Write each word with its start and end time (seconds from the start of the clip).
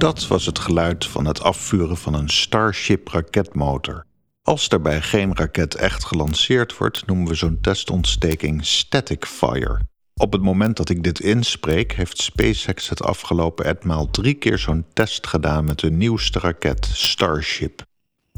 Dat 0.00 0.26
was 0.26 0.46
het 0.46 0.58
geluid 0.58 1.06
van 1.06 1.24
het 1.24 1.42
afvuren 1.42 1.96
van 1.96 2.14
een 2.14 2.28
Starship 2.28 3.08
raketmotor. 3.08 4.06
Als 4.42 4.68
daarbij 4.68 5.02
geen 5.02 5.36
raket 5.36 5.74
echt 5.74 6.04
gelanceerd 6.04 6.76
wordt, 6.76 7.06
noemen 7.06 7.28
we 7.28 7.34
zo'n 7.34 7.58
testontsteking 7.60 8.66
static 8.66 9.24
fire. 9.24 9.80
Op 10.14 10.32
het 10.32 10.42
moment 10.42 10.76
dat 10.76 10.88
ik 10.88 11.02
dit 11.02 11.20
inspreek, 11.20 11.92
heeft 11.92 12.22
SpaceX 12.22 12.88
het 12.88 13.02
afgelopen 13.02 13.64
etmaal 13.64 14.10
drie 14.10 14.34
keer 14.34 14.58
zo'n 14.58 14.84
test 14.92 15.26
gedaan 15.26 15.64
met 15.64 15.80
hun 15.80 15.96
nieuwste 15.96 16.38
raket, 16.38 16.90
Starship. 16.92 17.82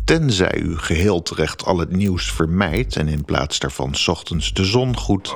Tenzij 0.05 0.59
u 0.59 0.79
geheel 0.79 1.23
terecht 1.23 1.65
al 1.65 1.79
het 1.79 1.93
nieuws 1.93 2.33
vermijdt 2.33 2.97
en 2.97 3.09
in 3.09 3.25
plaats 3.25 3.59
daarvan 3.59 3.95
ochtends 4.07 4.53
de 4.53 4.65
zon 4.65 4.97
goed, 4.97 5.33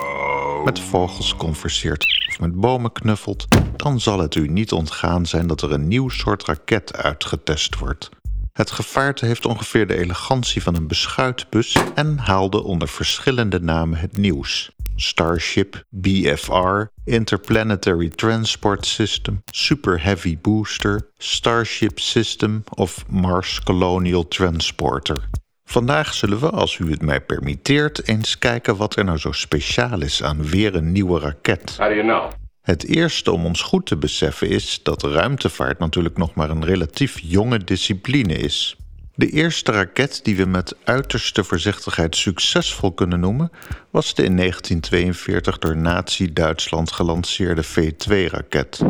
met 0.67 0.81
vogels 0.81 1.37
converseert 1.37 2.05
of 2.29 2.41
met 2.41 2.55
bomen 2.55 2.93
knuffelt, 2.93 3.47
dan 3.77 4.01
zal 4.01 4.19
het 4.19 4.35
u 4.35 4.49
niet 4.49 4.73
ontgaan 4.73 5.27
zijn 5.27 5.47
dat 5.47 5.63
er 5.63 5.73
een 5.73 5.89
nieuw 5.89 6.09
soort 6.09 6.45
raket 6.45 6.97
uitgetest 6.97 7.79
wordt. 7.79 8.09
Het 8.53 8.71
gevaarte 8.71 9.27
heeft 9.27 9.47
ongeveer 9.47 9.87
de 9.87 9.97
elegantie 9.97 10.63
van 10.63 10.75
een 10.75 10.87
beschuitbus 10.87 11.77
en 11.95 12.19
haalde 12.19 12.63
onder 12.63 12.89
verschillende 12.89 13.61
namen 13.61 13.99
het 13.99 14.17
nieuws. 14.17 14.71
Starship, 14.97 15.85
BFR, 15.89 16.83
Interplanetary 17.05 18.09
Transport 18.09 18.87
System, 18.87 19.43
Super 19.45 20.03
Heavy 20.03 20.39
Booster, 20.39 21.11
Starship 21.19 21.99
System 21.99 22.65
of 22.75 23.05
Mars 23.09 23.61
Colonial 23.63 24.29
Transporter. 24.29 25.29
Vandaag 25.69 26.15
zullen 26.15 26.41
we, 26.41 26.51
als 26.51 26.79
u 26.79 26.91
het 26.91 27.03
mij 27.03 27.21
permitteert, 27.21 28.09
eens 28.09 28.39
kijken 28.39 28.77
wat 28.77 28.97
er 28.97 29.05
nou 29.05 29.19
zo 29.19 29.33
speciaal 29.33 30.03
is 30.03 30.23
aan 30.23 30.43
weer 30.43 30.75
een 30.75 30.93
nieuwe 30.93 31.21
raket. 31.21 31.77
How 31.79 31.89
do 31.89 31.95
you 31.95 32.07
know? 32.07 32.31
Het 32.63 32.85
eerste 32.85 33.33
om 33.33 33.45
ons 33.45 33.63
goed 33.63 33.87
te 33.87 33.97
beseffen 33.97 34.49
is 34.49 34.81
dat 34.83 35.03
ruimtevaart 35.03 35.79
natuurlijk 35.79 36.17
nog 36.17 36.35
maar 36.35 36.51
een 36.51 36.65
relatief 36.65 37.19
jonge 37.23 37.59
discipline 37.59 38.35
is. 38.35 38.77
De 39.15 39.31
eerste 39.31 39.73
raket 39.73 40.21
die 40.23 40.37
we 40.37 40.45
met 40.45 40.77
uiterste 40.85 41.45
voorzichtigheid 41.45 42.17
succesvol 42.17 42.93
kunnen 42.93 43.21
noemen, 43.21 43.51
was 43.91 44.15
de 44.15 44.25
in 44.25 44.37
1942 44.37 45.59
door 45.59 45.77
Nazi-Duitsland 45.77 46.93
gelanceerde 46.93 47.63
V-2-raket. 47.63 48.81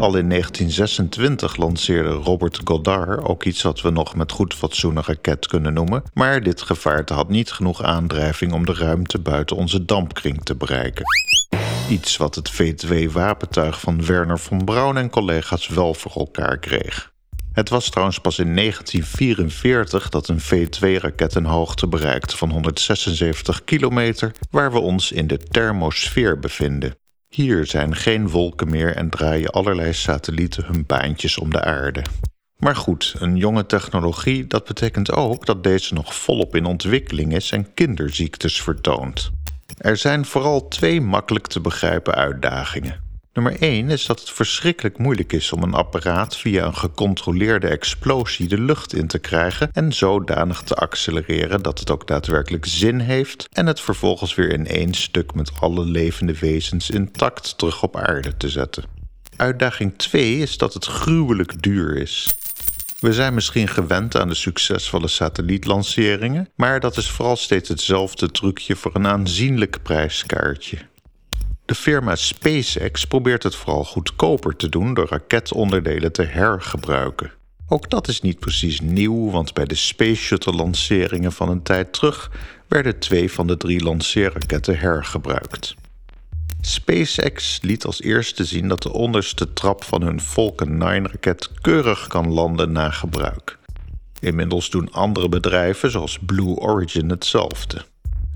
Al 0.00 0.16
in 0.16 0.28
1926 0.28 1.56
lanceerde 1.56 2.10
Robert 2.10 2.60
Goddard 2.64 3.24
ook 3.24 3.44
iets 3.44 3.62
wat 3.62 3.80
we 3.80 3.90
nog 3.90 4.14
met 4.14 4.32
goed 4.32 4.54
fatsoen 4.54 4.96
een 4.96 5.02
raket 5.06 5.46
kunnen 5.46 5.72
noemen, 5.72 6.02
maar 6.14 6.42
dit 6.42 6.62
gevaarte 6.62 7.14
had 7.14 7.28
niet 7.28 7.50
genoeg 7.50 7.82
aandrijving 7.82 8.52
om 8.52 8.66
de 8.66 8.74
ruimte 8.74 9.18
buiten 9.18 9.56
onze 9.56 9.84
dampkring 9.84 10.42
te 10.42 10.54
bereiken. 10.54 11.04
Iets 11.88 12.16
wat 12.16 12.34
het 12.34 12.50
V-2-wapentuig 12.50 13.80
van 13.80 14.04
Werner 14.04 14.38
von 14.38 14.64
Braun 14.64 14.96
en 14.96 15.10
collega's 15.10 15.68
wel 15.68 15.94
voor 15.94 16.12
elkaar 16.12 16.58
kreeg. 16.58 17.12
Het 17.52 17.68
was 17.68 17.90
trouwens 17.90 18.18
pas 18.18 18.38
in 18.38 18.56
1944 18.56 20.08
dat 20.08 20.28
een 20.28 20.40
V-2-raket 20.40 21.34
een 21.34 21.46
hoogte 21.46 21.86
bereikte 21.86 22.36
van 22.36 22.50
176 22.50 23.64
kilometer, 23.64 24.32
waar 24.50 24.72
we 24.72 24.78
ons 24.78 25.12
in 25.12 25.26
de 25.26 25.38
thermosfeer 25.38 26.38
bevinden. 26.38 26.99
Hier 27.34 27.66
zijn 27.66 27.96
geen 27.96 28.28
wolken 28.28 28.70
meer 28.70 28.96
en 28.96 29.10
draaien 29.10 29.50
allerlei 29.50 29.92
satellieten 29.92 30.64
hun 30.64 30.86
baantjes 30.86 31.38
om 31.38 31.50
de 31.50 31.60
aarde. 31.64 32.04
Maar 32.56 32.76
goed, 32.76 33.14
een 33.18 33.36
jonge 33.36 33.66
technologie, 33.66 34.46
dat 34.46 34.64
betekent 34.64 35.12
ook 35.12 35.46
dat 35.46 35.62
deze 35.62 35.94
nog 35.94 36.14
volop 36.14 36.56
in 36.56 36.64
ontwikkeling 36.64 37.34
is 37.34 37.52
en 37.52 37.74
kinderziektes 37.74 38.62
vertoont. 38.62 39.30
Er 39.78 39.96
zijn 39.96 40.24
vooral 40.24 40.68
twee 40.68 41.00
makkelijk 41.00 41.46
te 41.46 41.60
begrijpen 41.60 42.14
uitdagingen. 42.14 43.09
Nummer 43.32 43.56
1 43.60 43.90
is 43.90 44.06
dat 44.06 44.20
het 44.20 44.30
verschrikkelijk 44.30 44.98
moeilijk 44.98 45.32
is 45.32 45.52
om 45.52 45.62
een 45.62 45.74
apparaat 45.74 46.36
via 46.36 46.64
een 46.64 46.76
gecontroleerde 46.76 47.68
explosie 47.68 48.48
de 48.48 48.60
lucht 48.60 48.92
in 48.92 49.06
te 49.06 49.18
krijgen 49.18 49.70
en 49.72 49.92
zodanig 49.92 50.62
te 50.62 50.74
accelereren 50.74 51.62
dat 51.62 51.78
het 51.78 51.90
ook 51.90 52.06
daadwerkelijk 52.06 52.66
zin 52.66 52.98
heeft 52.98 53.48
en 53.52 53.66
het 53.66 53.80
vervolgens 53.80 54.34
weer 54.34 54.52
in 54.52 54.66
één 54.66 54.94
stuk 54.94 55.34
met 55.34 55.50
alle 55.60 55.84
levende 55.84 56.38
wezens 56.38 56.90
intact 56.90 57.58
terug 57.58 57.82
op 57.82 57.96
aarde 57.96 58.36
te 58.36 58.48
zetten. 58.48 58.84
Uitdaging 59.36 59.98
2 59.98 60.38
is 60.38 60.56
dat 60.58 60.74
het 60.74 60.86
gruwelijk 60.86 61.62
duur 61.62 61.96
is. 61.96 62.34
We 63.00 63.12
zijn 63.12 63.34
misschien 63.34 63.68
gewend 63.68 64.16
aan 64.16 64.28
de 64.28 64.34
succesvolle 64.34 65.08
satellietlanceringen, 65.08 66.48
maar 66.56 66.80
dat 66.80 66.96
is 66.96 67.10
vooral 67.10 67.36
steeds 67.36 67.68
hetzelfde 67.68 68.30
trucje 68.30 68.76
voor 68.76 68.94
een 68.94 69.06
aanzienlijk 69.06 69.82
prijskaartje. 69.82 70.78
De 71.70 71.76
firma 71.76 72.16
SpaceX 72.16 73.04
probeert 73.04 73.42
het 73.42 73.54
vooral 73.54 73.84
goedkoper 73.84 74.56
te 74.56 74.68
doen 74.68 74.94
door 74.94 75.06
raketonderdelen 75.08 76.12
te 76.12 76.22
hergebruiken. 76.22 77.32
Ook 77.68 77.90
dat 77.90 78.08
is 78.08 78.20
niet 78.20 78.38
precies 78.38 78.80
nieuw, 78.80 79.30
want 79.30 79.54
bij 79.54 79.64
de 79.64 79.74
Space 79.74 80.14
Shuttle-lanceringen 80.14 81.32
van 81.32 81.48
een 81.48 81.62
tijd 81.62 81.92
terug 81.92 82.30
werden 82.68 82.98
twee 82.98 83.32
van 83.32 83.46
de 83.46 83.56
drie 83.56 83.82
lanceerraketten 83.82 84.78
hergebruikt. 84.78 85.74
SpaceX 86.60 87.58
liet 87.62 87.84
als 87.84 88.02
eerste 88.02 88.44
zien 88.44 88.68
dat 88.68 88.82
de 88.82 88.92
onderste 88.92 89.52
trap 89.52 89.84
van 89.84 90.02
hun 90.02 90.20
Falcon 90.20 90.82
9-raket 90.82 91.50
keurig 91.60 92.06
kan 92.06 92.32
landen 92.32 92.72
na 92.72 92.90
gebruik. 92.90 93.58
Inmiddels 94.20 94.70
doen 94.70 94.92
andere 94.92 95.28
bedrijven, 95.28 95.90
zoals 95.90 96.18
Blue 96.18 96.56
Origin, 96.56 97.10
hetzelfde. 97.10 97.84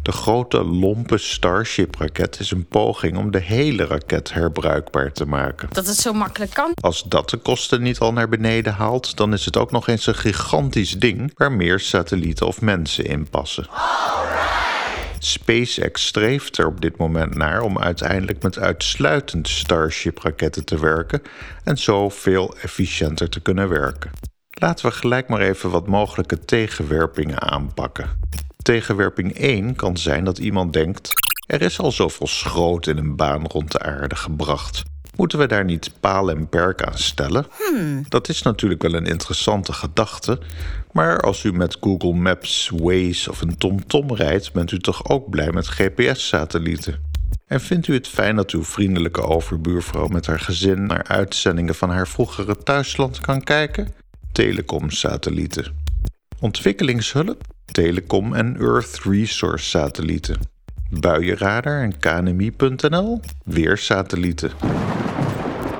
De 0.05 0.13
grote 0.13 0.65
lompe 0.65 1.19
Starship-raket 1.19 2.41
is 2.41 2.51
een 2.51 2.67
poging 2.67 3.17
om 3.17 3.31
de 3.31 3.41
hele 3.41 3.85
raket 3.85 4.33
herbruikbaar 4.33 5.13
te 5.13 5.27
maken. 5.27 5.69
Dat 5.73 5.87
het 5.87 5.97
zo 5.97 6.13
makkelijk 6.13 6.53
kan. 6.53 6.73
Als 6.81 7.03
dat 7.03 7.31
de 7.31 7.37
kosten 7.37 7.83
niet 7.83 7.99
al 7.99 8.13
naar 8.13 8.29
beneden 8.29 8.73
haalt, 8.73 9.17
dan 9.17 9.33
is 9.33 9.45
het 9.45 9.57
ook 9.57 9.71
nog 9.71 9.89
eens 9.89 10.07
een 10.07 10.15
gigantisch 10.15 10.93
ding 10.93 11.33
waar 11.35 11.53
meer 11.53 11.81
satellieten 11.81 12.47
of 12.47 12.61
mensen 12.61 13.05
in 13.05 13.29
passen. 13.29 13.67
SpaceX 15.19 16.07
streeft 16.07 16.59
er 16.59 16.67
op 16.67 16.81
dit 16.81 16.97
moment 16.97 17.35
naar 17.35 17.61
om 17.61 17.79
uiteindelijk 17.79 18.43
met 18.43 18.59
uitsluitend 18.59 19.49
Starship-raketten 19.49 20.65
te 20.65 20.79
werken 20.79 21.23
en 21.63 21.77
zo 21.77 22.09
veel 22.09 22.57
efficiënter 22.61 23.29
te 23.29 23.41
kunnen 23.41 23.69
werken. 23.69 24.11
Laten 24.51 24.87
we 24.87 24.93
gelijk 24.93 25.29
maar 25.29 25.41
even 25.41 25.71
wat 25.71 25.87
mogelijke 25.87 26.45
tegenwerpingen 26.45 27.43
aanpakken. 27.43 28.11
Tegenwerping 28.65 29.39
1 29.39 29.77
kan 29.77 29.97
zijn 29.97 30.25
dat 30.25 30.39
iemand 30.39 30.73
denkt: 30.73 31.11
er 31.47 31.63
is 31.63 31.79
al 31.79 31.93
zoveel 31.93 32.27
schroot 32.27 32.87
in 32.87 32.97
een 32.97 33.17
baan 33.17 33.47
rond 33.47 33.73
de 33.73 33.79
aarde 33.79 34.17
gebracht. 34.17 34.83
Moeten 35.17 35.39
we 35.39 35.47
daar 35.47 35.65
niet 35.65 35.91
paal 36.01 36.31
en 36.31 36.49
perk 36.49 36.83
aan 36.83 36.99
stellen? 36.99 37.47
Dat 38.09 38.29
is 38.29 38.43
natuurlijk 38.43 38.83
wel 38.83 38.95
een 38.95 39.07
interessante 39.07 39.73
gedachte, 39.73 40.39
maar 40.93 41.21
als 41.21 41.45
u 41.45 41.53
met 41.53 41.77
Google 41.81 42.13
Maps, 42.13 42.71
Waze 42.75 43.31
of 43.31 43.41
een 43.41 43.57
TomTom 43.59 44.15
rijdt, 44.15 44.53
bent 44.53 44.71
u 44.71 44.79
toch 44.79 45.09
ook 45.09 45.31
blij 45.31 45.53
met 45.53 45.69
GPS-satellieten? 45.69 47.03
En 47.47 47.61
vindt 47.61 47.89
u 47.89 47.95
het 47.95 48.09
fijn 48.09 48.37
dat 48.37 48.51
uw 48.51 48.65
vriendelijke 48.65 49.23
overbuurvrouw 49.23 50.07
met 50.07 50.27
haar 50.27 50.41
gezin 50.41 50.87
naar 50.87 51.05
uitzendingen 51.05 51.75
van 51.75 51.91
haar 51.91 52.09
vroegere 52.09 52.57
thuisland 52.59 53.21
kan 53.21 53.43
kijken? 53.43 53.95
Telecom-satellieten. 54.33 55.83
Ontwikkelingshulp? 56.41 57.54
Telecom 57.75 58.35
en 58.35 58.57
Earth 58.61 59.01
Resource 59.03 59.65
satellieten. 59.65 60.41
Buienradar 60.91 61.83
en 61.83 61.99
KNMI.nl? 61.99 63.21
Weer 63.45 63.79
satellieten. 63.79 64.51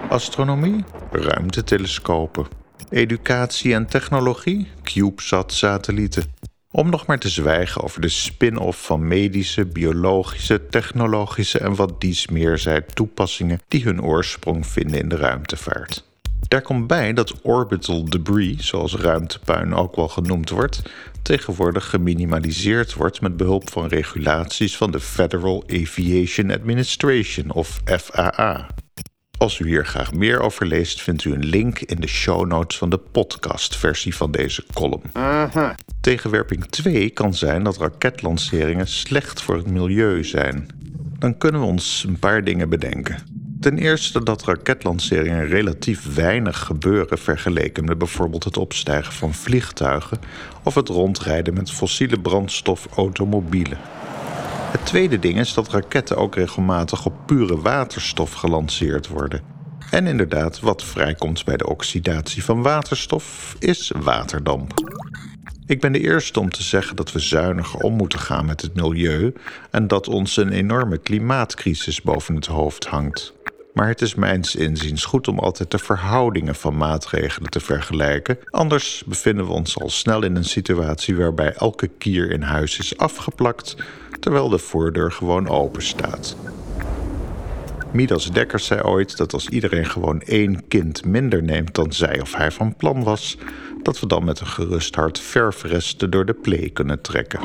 Astronomie? 0.09 0.85
Ruimtetelescopen. 1.11 2.47
Educatie 2.91 3.75
en 3.75 3.87
technologie? 3.87 4.69
CubeSat-satellieten. 4.83 6.25
Om 6.71 6.91
nog 6.91 7.07
maar 7.07 7.19
te 7.19 7.29
zwijgen 7.29 7.83
over 7.83 8.01
de 8.01 8.09
spin-off 8.09 8.87
van 8.87 9.09
medische, 9.09 9.67
biologische, 9.67 10.67
technologische 10.67 11.59
en 11.59 11.75
wat 11.75 12.01
dies 12.01 12.29
meer 12.29 12.59
zij 12.59 12.81
toepassingen 12.81 13.61
die 13.69 13.83
hun 13.85 14.03
oorsprong 14.03 14.67
vinden 14.67 15.01
in 15.01 15.09
de 15.09 15.17
ruimtevaart. 15.17 16.14
Daar 16.49 16.63
komt 16.63 16.87
bij 16.87 17.13
dat 17.13 17.41
orbital 17.43 18.05
debris, 18.05 18.67
zoals 18.67 18.95
ruimtepuin 18.97 19.75
ook 19.75 19.97
wel 19.97 20.09
genoemd 20.09 20.51
wordt, 20.51 20.83
tegenwoordig 21.23 21.91
geminimaliseerd 21.91 22.95
wordt 22.95 23.21
met 23.21 23.37
behulp 23.37 23.71
van 23.71 23.87
regulaties 23.87 24.77
van 24.77 24.91
de 24.91 25.01
Federal 25.01 25.65
Aviation 25.67 26.51
Administration 26.51 27.51
of 27.51 27.81
FAA. 27.85 28.67
Als 29.39 29.59
u 29.59 29.67
hier 29.67 29.87
graag 29.87 30.13
meer 30.13 30.41
over 30.41 30.67
leest, 30.67 31.03
vindt 31.03 31.25
u 31.25 31.33
een 31.33 31.45
link 31.45 31.79
in 31.81 32.01
de 32.01 32.07
show 32.07 32.47
notes 32.47 32.79
van 32.79 32.91
de 32.91 32.99
podcastversie 32.99 34.17
van 34.17 34.31
deze 34.31 34.65
column. 34.75 35.03
Tegenwerping 36.01 36.67
2 36.67 37.11
kan 37.11 37.35
zijn 37.35 37.63
dat 37.63 37.77
raketlanceringen 37.77 38.87
slecht 38.87 39.43
voor 39.43 39.57
het 39.57 39.71
milieu 39.71 40.25
zijn. 40.25 40.69
Dan 41.19 41.39
kunnen 41.39 41.61
we 41.61 41.67
ons 41.67 42.05
een 42.09 42.19
paar 42.19 42.45
dingen 42.45 42.69
bedenken. 42.69 43.44
Ten 43.65 43.79
eerste 43.79 44.23
dat 44.23 44.45
raketlanceringen 44.45 45.47
relatief 45.47 46.15
weinig 46.15 46.59
gebeuren 46.59 47.19
vergeleken 47.19 47.85
met 47.85 47.99
bijvoorbeeld 47.99 48.45
het 48.45 48.57
opstijgen 48.57 49.13
van 49.13 49.35
vliegtuigen 49.35 50.19
of 50.63 50.75
het 50.75 50.89
rondrijden 50.89 51.55
met 51.55 51.71
fossiele 51.71 52.21
brandstof 52.21 52.87
automobielen. 52.97 53.79
Het 54.71 54.87
tweede 54.87 55.19
ding 55.19 55.39
is 55.39 55.55
dat 55.55 55.69
raketten 55.69 56.17
ook 56.17 56.35
regelmatig 56.35 57.07
op 57.07 57.15
pure 57.27 57.61
waterstof 57.61 58.33
gelanceerd 58.33 59.09
worden. 59.09 59.43
En 59.91 60.07
inderdaad, 60.07 60.61
wat 60.61 60.85
vrijkomt 60.85 61.45
bij 61.45 61.57
de 61.57 61.69
oxidatie 61.69 62.45
van 62.45 62.63
waterstof 62.63 63.57
is 63.59 63.93
waterdamp. 63.97 64.73
Ik 65.67 65.81
ben 65.81 65.93
de 65.93 66.01
eerste 66.01 66.41
om 66.41 66.51
te 66.51 66.63
zeggen 66.63 66.97
dat 66.97 67.13
we 67.13 67.19
zuiniger 67.19 67.81
om 67.81 67.95
moeten 67.95 68.19
gaan 68.19 68.47
met 68.47 68.61
het 68.61 68.75
milieu 68.75 69.35
en 69.71 69.89
dat 69.89 70.09
ons 70.09 70.37
een 70.37 70.53
enorme 70.53 70.99
klimaatcrisis 70.99 72.03
boven 72.03 72.35
het 72.35 72.47
hoofd 72.47 72.87
hangt. 72.87 73.35
Maar 73.75 73.89
het 73.89 74.03
is 74.03 74.15
mijns 74.15 74.57
inziens 74.57 75.05
goed 75.05 75.29
om 75.29 75.39
altijd 75.39 75.71
de 75.71 75.79
verhoudingen 75.79 76.55
van 76.55 76.77
maatregelen 76.77 77.51
te 77.51 77.61
vergelijken. 77.61 78.39
Anders 78.51 79.03
bevinden 79.07 79.47
we 79.47 79.53
ons 79.53 79.79
al 79.79 79.91
snel 79.91 80.23
in 80.23 80.37
een 80.37 80.45
situatie 80.45 81.17
waarbij 81.17 81.53
elke 81.53 81.89
kier 81.99 82.31
in 82.31 82.43
huis 82.43 82.79
is 82.79 82.97
afgeplakt, 82.97 83.77
terwijl 84.21 84.49
de 84.49 84.59
voordeur 84.59 85.13
gewoon 85.13 85.49
open 85.49 85.83
staat. 85.83 86.37
Midas 87.93 88.31
Dekkers 88.31 88.67
zei 88.67 88.83
ooit 88.83 89.17
dat 89.17 89.33
als 89.33 89.49
iedereen 89.49 89.87
gewoon 89.87 90.21
één 90.21 90.69
kind 90.69 91.05
minder 91.05 91.43
neemt 91.43 91.75
dan 91.75 91.93
zij 91.93 92.21
of 92.21 92.35
hij 92.35 92.51
van 92.51 92.77
plan 92.77 93.03
was, 93.03 93.39
dat 93.83 94.01
we 94.01 94.07
dan 94.07 94.25
met 94.25 94.41
een 94.41 94.47
gerust 94.47 94.95
hart 94.95 95.21
verfresten 95.21 96.11
door 96.11 96.27
de 96.27 96.35
plee 96.35 96.71
kunnen 96.71 97.01
trekken. 97.01 97.41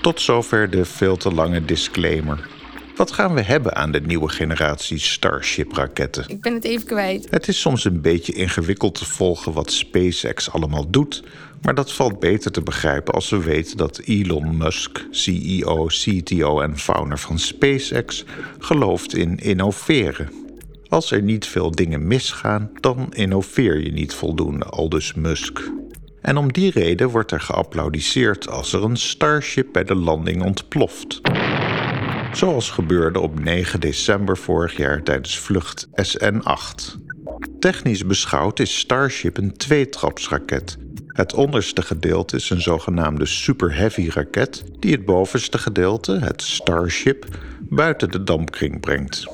Tot 0.00 0.20
zover 0.20 0.70
de 0.70 0.84
veel 0.84 1.16
te 1.16 1.32
lange 1.32 1.64
disclaimer. 1.64 2.58
Wat 3.00 3.12
gaan 3.12 3.34
we 3.34 3.42
hebben 3.42 3.76
aan 3.76 3.92
de 3.92 4.00
nieuwe 4.00 4.28
generatie 4.28 4.98
Starship-raketten? 4.98 6.24
Ik 6.28 6.40
ben 6.40 6.54
het 6.54 6.64
even 6.64 6.86
kwijt. 6.86 7.26
Het 7.30 7.48
is 7.48 7.60
soms 7.60 7.84
een 7.84 8.00
beetje 8.00 8.32
ingewikkeld 8.32 8.94
te 8.94 9.04
volgen 9.04 9.52
wat 9.52 9.72
SpaceX 9.72 10.50
allemaal 10.50 10.90
doet, 10.90 11.22
maar 11.62 11.74
dat 11.74 11.92
valt 11.92 12.18
beter 12.18 12.52
te 12.52 12.62
begrijpen 12.62 13.14
als 13.14 13.30
we 13.30 13.42
weten 13.42 13.76
dat 13.76 13.98
Elon 13.98 14.56
Musk, 14.56 15.06
CEO, 15.10 15.86
CTO 15.86 16.60
en 16.60 16.78
founder 16.78 17.18
van 17.18 17.38
SpaceX, 17.38 18.24
gelooft 18.58 19.14
in 19.14 19.36
innoveren. 19.36 20.30
Als 20.88 21.10
er 21.10 21.22
niet 21.22 21.46
veel 21.46 21.70
dingen 21.70 22.06
misgaan, 22.06 22.70
dan 22.80 23.12
innoveer 23.12 23.80
je 23.82 23.92
niet 23.92 24.14
voldoende, 24.14 24.64
aldus 24.64 25.14
Musk. 25.14 25.70
En 26.20 26.36
om 26.36 26.52
die 26.52 26.70
reden 26.70 27.08
wordt 27.08 27.30
er 27.30 27.40
geapplaudiseerd 27.40 28.48
als 28.48 28.72
er 28.72 28.84
een 28.84 28.96
Starship 28.96 29.72
bij 29.72 29.84
de 29.84 29.94
landing 29.94 30.44
ontploft. 30.44 31.20
Zoals 32.32 32.70
gebeurde 32.70 33.20
op 33.20 33.40
9 33.40 33.80
december 33.80 34.38
vorig 34.38 34.76
jaar 34.76 35.02
tijdens 35.02 35.38
vlucht 35.38 35.88
SN8. 36.02 36.98
Technisch 37.58 38.06
beschouwd 38.06 38.60
is 38.60 38.78
Starship 38.78 39.36
een 39.36 39.56
tweetrapsraket. 39.56 40.76
Het 41.06 41.34
onderste 41.34 41.82
gedeelte 41.82 42.36
is 42.36 42.50
een 42.50 42.60
zogenaamde 42.60 43.26
Super 43.26 43.74
Heavy 43.74 44.08
raket, 44.08 44.64
die 44.78 44.92
het 44.92 45.04
bovenste 45.04 45.58
gedeelte, 45.58 46.18
het 46.18 46.42
Starship, 46.42 47.26
buiten 47.60 48.10
de 48.10 48.24
dampkring 48.24 48.80
brengt. 48.80 49.26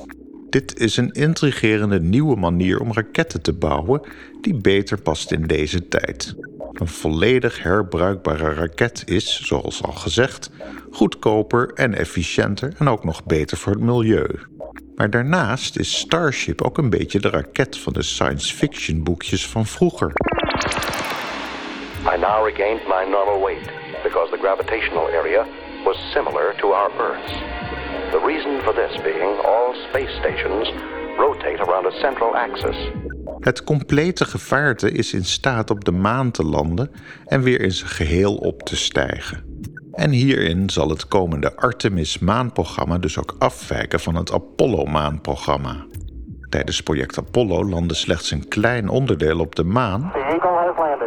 Dit 0.49 0.79
is 0.79 0.97
een 0.97 1.11
intrigerende 1.11 1.99
nieuwe 1.99 2.35
manier 2.35 2.79
om 2.79 2.93
raketten 2.93 3.41
te 3.41 3.53
bouwen 3.53 4.01
die 4.41 4.55
beter 4.55 5.01
past 5.01 5.31
in 5.31 5.41
deze 5.41 5.87
tijd. 5.87 6.35
Een 6.79 6.87
volledig 6.87 7.63
herbruikbare 7.63 8.53
raket 8.53 9.03
is, 9.05 9.41
zoals 9.41 9.83
al 9.83 9.91
gezegd, 9.91 10.49
goedkoper 10.91 11.71
en 11.73 11.93
efficiënter 11.93 12.73
en 12.77 12.87
ook 12.87 13.03
nog 13.03 13.23
beter 13.23 13.57
voor 13.57 13.73
het 13.73 13.81
milieu. 13.81 14.27
Maar 14.95 15.09
daarnaast 15.09 15.77
is 15.77 15.97
Starship 15.97 16.61
ook 16.61 16.77
een 16.77 16.89
beetje 16.89 17.19
de 17.19 17.29
raket 17.29 17.77
van 17.77 17.93
de 17.93 18.01
science 18.01 18.55
fiction 18.55 19.03
boekjes 19.03 19.47
van 19.47 19.65
vroeger. 19.65 20.11
I 22.13 22.17
now 22.17 22.45
regained 22.45 22.87
my 22.87 23.03
normal 23.09 23.41
weight 23.41 23.71
because 24.03 24.29
the 24.31 24.37
gravitational 24.37 25.07
area 25.07 25.45
was 25.83 25.97
similar 26.13 26.55
to 26.57 26.71
our 26.71 26.91
Earth's. 26.99 27.33
The 28.11 28.21
reason 28.25 28.61
for 28.61 28.73
this 28.73 29.01
being 29.01 29.39
all 29.45 29.75
space 29.89 30.13
stations 30.19 30.71
rotate 31.17 31.59
around 31.59 31.85
a 31.85 31.91
central 31.91 32.35
axis. 32.35 33.06
Het 33.39 33.63
complete 33.63 34.25
gevaarte 34.25 34.91
is 34.91 35.13
in 35.13 35.25
staat 35.25 35.69
op 35.69 35.85
de 35.85 35.91
maan 35.91 36.31
te 36.31 36.43
landen 36.43 36.91
en 37.25 37.41
weer 37.41 37.61
in 37.61 37.71
zijn 37.71 37.89
geheel 37.89 38.35
op 38.35 38.63
te 38.63 38.75
stijgen. 38.75 39.43
En 39.93 40.11
hierin 40.11 40.69
zal 40.69 40.89
het 40.89 41.07
komende 41.07 41.55
Artemis-maanprogramma 41.55 42.97
dus 42.97 43.19
ook 43.19 43.35
afwijken 43.39 43.99
van 43.99 44.15
het 44.15 44.31
Apollo-maanprogramma. 44.31 45.85
Tijdens 46.49 46.81
project 46.81 47.17
Apollo 47.17 47.63
landde 47.63 47.93
slechts 47.93 48.31
een 48.31 48.47
klein 48.47 48.89
onderdeel 48.89 49.39
op 49.39 49.55
de 49.55 49.63
maan, 49.63 50.11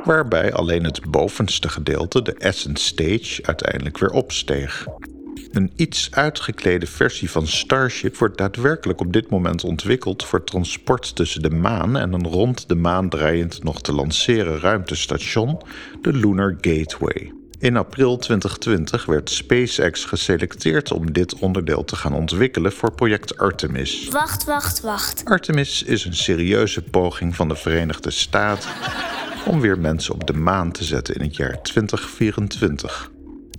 waarbij 0.04 0.52
alleen 0.52 0.84
het 0.84 1.10
bovenste 1.10 1.68
gedeelte, 1.68 2.22
de 2.22 2.36
Ascent 2.38 2.78
Stage, 2.78 3.42
uiteindelijk 3.42 3.98
weer 3.98 4.10
opsteeg. 4.10 4.86
Een 5.50 5.72
iets 5.76 6.08
uitgeklede 6.10 6.86
versie 6.86 7.30
van 7.30 7.46
Starship 7.46 8.16
wordt 8.16 8.38
daadwerkelijk 8.38 9.00
op 9.00 9.12
dit 9.12 9.30
moment 9.30 9.64
ontwikkeld 9.64 10.24
voor 10.24 10.44
transport 10.44 11.16
tussen 11.16 11.42
de 11.42 11.50
maan 11.50 11.96
en 11.96 12.12
een 12.12 12.26
rond 12.26 12.68
de 12.68 12.74
maan 12.74 13.08
draaiend 13.08 13.62
nog 13.62 13.80
te 13.80 13.92
lanceren 13.92 14.60
ruimtestation, 14.60 15.60
de 16.02 16.12
Lunar 16.12 16.56
Gateway. 16.60 17.32
In 17.58 17.76
april 17.76 18.16
2020 18.16 19.04
werd 19.04 19.30
SpaceX 19.30 20.04
geselecteerd 20.04 20.92
om 20.92 21.12
dit 21.12 21.34
onderdeel 21.34 21.84
te 21.84 21.96
gaan 21.96 22.14
ontwikkelen 22.14 22.72
voor 22.72 22.92
project 22.92 23.38
Artemis. 23.38 24.08
Wacht, 24.08 24.44
wacht, 24.44 24.80
wacht. 24.80 25.24
Artemis 25.24 25.82
is 25.82 26.04
een 26.04 26.14
serieuze 26.14 26.82
poging 26.82 27.36
van 27.36 27.48
de 27.48 27.56
Verenigde 27.56 28.10
Staten 28.10 28.70
om 29.46 29.60
weer 29.60 29.78
mensen 29.78 30.14
op 30.14 30.26
de 30.26 30.32
maan 30.32 30.72
te 30.72 30.84
zetten 30.84 31.14
in 31.14 31.22
het 31.22 31.36
jaar 31.36 31.62
2024. 31.62 33.10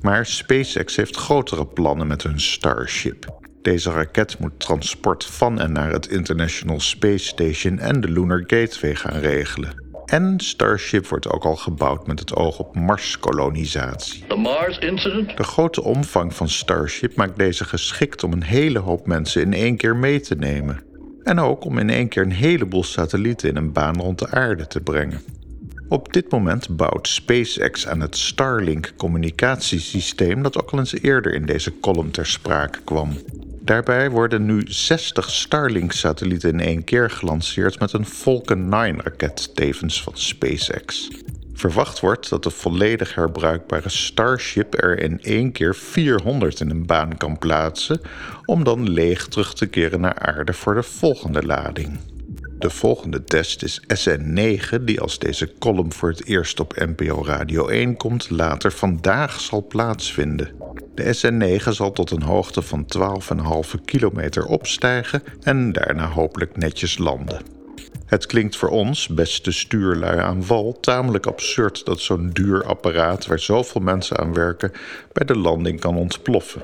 Maar 0.01 0.25
SpaceX 0.25 0.95
heeft 0.95 1.15
grotere 1.15 1.65
plannen 1.65 2.07
met 2.07 2.23
hun 2.23 2.39
Starship. 2.39 3.39
Deze 3.61 3.91
raket 3.91 4.39
moet 4.39 4.59
transport 4.59 5.25
van 5.25 5.59
en 5.59 5.71
naar 5.71 5.91
het 5.91 6.07
International 6.07 6.79
Space 6.79 7.25
Station 7.25 7.79
en 7.79 8.01
de 8.01 8.09
Lunar 8.09 8.43
Gateway 8.47 8.95
gaan 8.95 9.19
regelen. 9.19 9.89
En 10.05 10.39
Starship 10.39 11.07
wordt 11.07 11.29
ook 11.29 11.43
al 11.43 11.55
gebouwd 11.55 12.07
met 12.07 12.19
het 12.19 12.35
oog 12.35 12.59
op 12.59 12.75
Mars-kolonisatie. 12.75 14.23
The 14.27 14.35
Mars 14.35 14.77
incident? 14.77 15.37
De 15.37 15.43
grote 15.43 15.83
omvang 15.83 16.33
van 16.33 16.49
Starship 16.49 17.15
maakt 17.15 17.37
deze 17.37 17.65
geschikt 17.65 18.23
om 18.23 18.31
een 18.31 18.43
hele 18.43 18.79
hoop 18.79 19.07
mensen 19.07 19.41
in 19.41 19.53
één 19.53 19.77
keer 19.77 19.95
mee 19.95 20.19
te 20.19 20.35
nemen. 20.35 20.83
En 21.23 21.39
ook 21.39 21.65
om 21.65 21.77
in 21.77 21.89
één 21.89 22.07
keer 22.07 22.23
een 22.23 22.31
heleboel 22.31 22.83
satellieten 22.83 23.49
in 23.49 23.55
een 23.55 23.71
baan 23.71 23.99
rond 23.99 24.19
de 24.19 24.29
aarde 24.29 24.67
te 24.67 24.81
brengen. 24.81 25.21
Op 25.91 26.13
dit 26.13 26.31
moment 26.31 26.75
bouwt 26.75 27.07
SpaceX 27.07 27.87
aan 27.87 27.99
het 27.99 28.17
Starlink-communicatiesysteem 28.17 30.41
dat 30.41 30.61
ook 30.61 30.71
al 30.71 30.79
eens 30.79 31.01
eerder 31.01 31.33
in 31.33 31.45
deze 31.45 31.79
column 31.79 32.11
ter 32.11 32.25
sprake 32.25 32.79
kwam. 32.83 33.17
Daarbij 33.61 34.09
worden 34.09 34.45
nu 34.45 34.61
60 34.65 35.29
Starlink-satellieten 35.29 36.49
in 36.49 36.59
één 36.59 36.83
keer 36.83 37.09
gelanceerd 37.09 37.79
met 37.79 37.93
een 37.93 38.05
Falcon 38.05 38.65
9-raket, 38.65 39.55
tevens 39.55 40.03
van 40.03 40.13
SpaceX. 40.15 41.09
Verwacht 41.53 41.99
wordt 41.99 42.29
dat 42.29 42.43
de 42.43 42.51
volledig 42.51 43.15
herbruikbare 43.15 43.89
Starship 43.89 44.83
er 44.83 44.99
in 44.99 45.21
één 45.21 45.51
keer 45.51 45.75
400 45.75 46.59
in 46.59 46.69
een 46.69 46.85
baan 46.85 47.17
kan 47.17 47.37
plaatsen, 47.37 48.01
om 48.45 48.63
dan 48.63 48.89
leeg 48.89 49.27
terug 49.27 49.53
te 49.53 49.67
keren 49.67 50.01
naar 50.01 50.19
aarde 50.19 50.53
voor 50.53 50.73
de 50.73 50.83
volgende 50.83 51.45
lading. 51.45 51.99
De 52.61 52.69
volgende 52.69 53.23
test 53.23 53.63
is 53.63 53.81
SN9, 53.81 54.81
die 54.81 55.01
als 55.01 55.19
deze 55.19 55.53
column 55.59 55.93
voor 55.93 56.09
het 56.09 56.25
eerst 56.25 56.59
op 56.59 56.75
NPO 56.75 57.23
Radio 57.25 57.67
1 57.67 57.97
komt, 57.97 58.29
later 58.29 58.71
vandaag 58.71 59.39
zal 59.39 59.67
plaatsvinden. 59.67 60.49
De 60.95 61.15
SN9 61.15 61.69
zal 61.69 61.91
tot 61.91 62.11
een 62.11 62.21
hoogte 62.21 62.61
van 62.61 62.85
12,5 62.97 63.81
kilometer 63.85 64.45
opstijgen 64.45 65.23
en 65.41 65.71
daarna 65.71 66.07
hopelijk 66.07 66.57
netjes 66.57 66.97
landen. 66.97 67.41
Het 68.05 68.25
klinkt 68.25 68.55
voor 68.55 68.69
ons, 68.69 69.07
beste 69.07 69.51
stuurlui 69.51 70.19
aan 70.19 70.45
wal, 70.45 70.77
tamelijk 70.79 71.25
absurd 71.25 71.85
dat 71.85 71.99
zo'n 71.99 72.29
duur 72.29 72.63
apparaat 72.63 73.25
waar 73.25 73.39
zoveel 73.39 73.81
mensen 73.81 74.17
aan 74.17 74.33
werken 74.33 74.71
bij 75.13 75.25
de 75.25 75.37
landing 75.37 75.79
kan 75.79 75.97
ontploffen. 75.97 76.63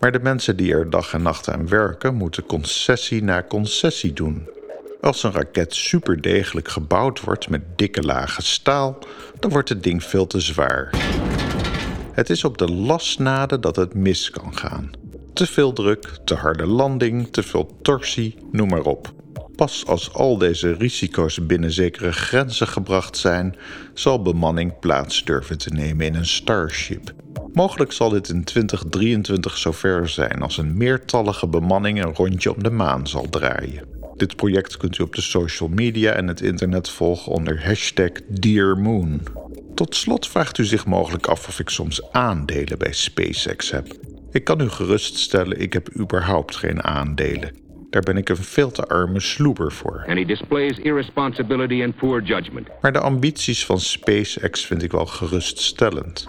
Maar 0.00 0.12
de 0.12 0.20
mensen 0.20 0.56
die 0.56 0.72
er 0.72 0.90
dag 0.90 1.12
en 1.12 1.22
nacht 1.22 1.48
aan 1.48 1.68
werken, 1.68 2.14
moeten 2.14 2.46
concessie 2.46 3.22
na 3.22 3.42
concessie 3.48 4.12
doen. 4.12 4.48
Als 5.00 5.22
een 5.22 5.32
raket 5.32 5.74
superdegelijk 5.74 6.68
gebouwd 6.68 7.20
wordt 7.20 7.48
met 7.48 7.62
dikke 7.78 8.02
lagen 8.02 8.42
staal, 8.42 8.98
dan 9.38 9.50
wordt 9.50 9.68
het 9.68 9.82
ding 9.82 10.04
veel 10.04 10.26
te 10.26 10.40
zwaar. 10.40 10.90
Het 12.12 12.30
is 12.30 12.44
op 12.44 12.58
de 12.58 12.72
lasnade 12.72 13.58
dat 13.58 13.76
het 13.76 13.94
mis 13.94 14.30
kan 14.30 14.56
gaan. 14.56 14.90
Te 15.32 15.46
veel 15.46 15.72
druk, 15.72 16.18
te 16.24 16.34
harde 16.34 16.66
landing, 16.66 17.28
te 17.32 17.42
veel 17.42 17.76
torsie, 17.82 18.38
noem 18.52 18.68
maar 18.68 18.84
op. 18.84 19.12
Pas 19.56 19.86
als 19.86 20.12
al 20.12 20.38
deze 20.38 20.72
risico's 20.72 21.46
binnen 21.46 21.72
zekere 21.72 22.12
grenzen 22.12 22.68
gebracht 22.68 23.16
zijn, 23.16 23.56
zal 23.94 24.22
bemanning 24.22 24.78
plaats 24.78 25.24
durven 25.24 25.58
te 25.58 25.70
nemen 25.70 26.06
in 26.06 26.14
een 26.14 26.26
Starship. 26.26 27.12
Mogelijk 27.52 27.92
zal 27.92 28.08
dit 28.08 28.28
in 28.28 28.44
2023 28.44 29.56
zover 29.56 30.08
zijn 30.08 30.42
als 30.42 30.58
een 30.58 30.76
meertallige 30.76 31.46
bemanning 31.46 32.04
een 32.04 32.14
rondje 32.14 32.54
om 32.54 32.62
de 32.62 32.70
maan 32.70 33.06
zal 33.06 33.28
draaien. 33.28 33.95
Dit 34.16 34.36
project 34.36 34.76
kunt 34.76 34.98
u 34.98 35.02
op 35.02 35.14
de 35.14 35.20
social 35.20 35.68
media 35.68 36.12
en 36.12 36.28
het 36.28 36.40
internet 36.40 36.88
volgen 36.88 37.32
onder 37.32 37.66
hashtag 37.66 38.10
DearMoon. 38.28 39.20
Tot 39.74 39.94
slot 39.94 40.28
vraagt 40.28 40.58
u 40.58 40.64
zich 40.64 40.86
mogelijk 40.86 41.26
af 41.26 41.48
of 41.48 41.58
ik 41.58 41.68
soms 41.68 42.12
aandelen 42.12 42.78
bij 42.78 42.92
SpaceX 42.92 43.70
heb. 43.70 43.86
Ik 44.30 44.44
kan 44.44 44.60
u 44.60 44.68
geruststellen, 44.68 45.60
ik 45.60 45.72
heb 45.72 45.96
überhaupt 45.98 46.56
geen 46.56 46.84
aandelen. 46.84 47.50
Daar 47.90 48.02
ben 48.02 48.16
ik 48.16 48.28
een 48.28 48.36
veel 48.36 48.70
te 48.70 48.86
arme 48.86 49.20
sloeber 49.20 49.72
voor. 49.72 50.04
And 50.08 50.18
he 50.18 50.24
displays 50.24 50.78
irresponsibility 50.78 51.82
and 51.82 51.96
poor 51.96 52.22
judgment. 52.22 52.68
Maar 52.80 52.92
de 52.92 53.00
ambities 53.00 53.66
van 53.66 53.80
SpaceX 53.80 54.66
vind 54.66 54.82
ik 54.82 54.92
wel 54.92 55.06
geruststellend. 55.06 56.26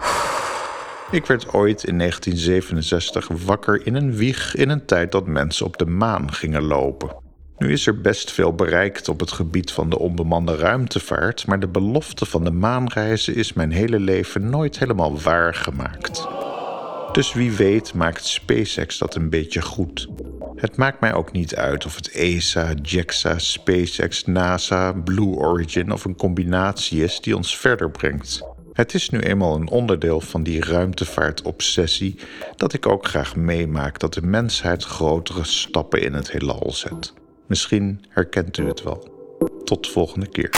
Ik 1.10 1.26
werd 1.26 1.52
ooit 1.52 1.84
in 1.84 1.98
1967 1.98 3.28
wakker 3.44 3.86
in 3.86 3.94
een 3.94 4.14
wieg 4.14 4.54
in 4.54 4.68
een 4.68 4.86
tijd 4.86 5.12
dat 5.12 5.26
mensen 5.26 5.66
op 5.66 5.78
de 5.78 5.86
maan 5.86 6.32
gingen 6.32 6.62
lopen. 6.62 7.26
Nu 7.58 7.72
is 7.72 7.86
er 7.86 8.00
best 8.00 8.32
veel 8.32 8.54
bereikt 8.54 9.08
op 9.08 9.20
het 9.20 9.32
gebied 9.32 9.72
van 9.72 9.90
de 9.90 9.98
onbemande 9.98 10.56
ruimtevaart, 10.56 11.46
maar 11.46 11.60
de 11.60 11.68
belofte 11.68 12.26
van 12.26 12.44
de 12.44 12.50
maanreizen 12.50 13.34
is 13.34 13.52
mijn 13.52 13.72
hele 13.72 14.00
leven 14.00 14.50
nooit 14.50 14.78
helemaal 14.78 15.20
waargemaakt. 15.20 16.26
Dus 17.12 17.32
wie 17.32 17.52
weet 17.52 17.94
maakt 17.94 18.24
SpaceX 18.24 18.98
dat 18.98 19.14
een 19.14 19.30
beetje 19.30 19.62
goed. 19.62 20.08
Het 20.56 20.76
maakt 20.76 21.00
mij 21.00 21.14
ook 21.14 21.32
niet 21.32 21.56
uit 21.56 21.86
of 21.86 21.96
het 21.96 22.10
ESA, 22.10 22.74
JAXA, 22.82 23.38
SpaceX, 23.38 24.26
NASA, 24.26 24.92
Blue 24.92 25.34
Origin 25.34 25.92
of 25.92 26.04
een 26.04 26.16
combinatie 26.16 27.02
is 27.02 27.20
die 27.20 27.36
ons 27.36 27.56
verder 27.56 27.90
brengt. 27.90 28.42
Het 28.72 28.94
is 28.94 29.10
nu 29.10 29.18
eenmaal 29.18 29.54
een 29.54 29.68
onderdeel 29.68 30.20
van 30.20 30.42
die 30.42 30.64
ruimtevaartobsessie 30.64 32.18
dat 32.56 32.72
ik 32.72 32.86
ook 32.86 33.06
graag 33.06 33.36
meemaak 33.36 33.98
dat 33.98 34.14
de 34.14 34.22
mensheid 34.22 34.84
grotere 34.84 35.44
stappen 35.44 36.02
in 36.02 36.14
het 36.14 36.30
heelal 36.30 36.72
zet. 36.72 37.12
Misschien 37.48 38.04
herkent 38.08 38.58
u 38.58 38.66
het 38.66 38.82
wel. 38.82 39.08
Tot 39.64 39.84
de 39.84 39.90
volgende 39.90 40.26
keer. 40.26 40.50